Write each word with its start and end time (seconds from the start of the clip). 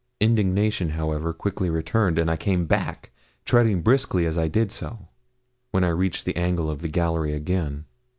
Indignation, 0.19 0.89
however, 0.93 1.31
quickly 1.31 1.69
returned, 1.69 2.17
and 2.17 2.27
I 2.31 2.35
came 2.35 2.65
back, 2.65 3.11
treading 3.45 3.83
briskly 3.83 4.25
as 4.25 4.35
I 4.35 4.47
did 4.47 4.71
so. 4.71 5.09
When 5.69 5.83
I 5.83 5.89
reached 5.89 6.25
the 6.25 6.35
angle 6.37 6.71
of 6.71 6.81
the 6.81 6.87
gallery 6.87 7.35
again. 7.35 7.85